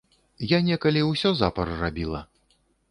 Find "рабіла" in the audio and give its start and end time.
1.87-2.27